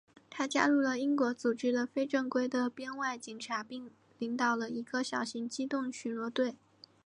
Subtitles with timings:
[0.31, 6.55] 他加入了英国组织的非正规的编外警察并领导了一个小型机动巡逻队。